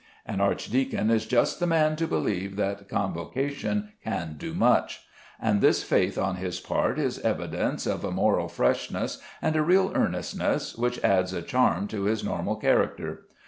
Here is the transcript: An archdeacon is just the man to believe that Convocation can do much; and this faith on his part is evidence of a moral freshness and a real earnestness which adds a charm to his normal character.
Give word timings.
An 0.25 0.41
archdeacon 0.41 1.11
is 1.11 1.27
just 1.27 1.59
the 1.59 1.67
man 1.67 1.95
to 1.97 2.07
believe 2.07 2.55
that 2.55 2.89
Convocation 2.89 3.89
can 4.03 4.33
do 4.35 4.55
much; 4.55 5.01
and 5.39 5.61
this 5.61 5.83
faith 5.83 6.17
on 6.17 6.37
his 6.37 6.59
part 6.59 6.97
is 6.97 7.19
evidence 7.19 7.85
of 7.85 8.03
a 8.03 8.09
moral 8.09 8.47
freshness 8.47 9.19
and 9.43 9.55
a 9.55 9.61
real 9.61 9.91
earnestness 9.93 10.75
which 10.75 10.97
adds 11.03 11.33
a 11.33 11.43
charm 11.43 11.87
to 11.89 12.05
his 12.05 12.23
normal 12.23 12.55
character. 12.55 13.25